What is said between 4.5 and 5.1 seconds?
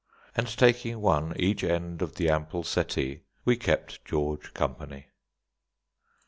company.